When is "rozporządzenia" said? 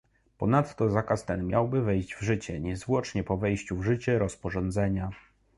4.19-5.09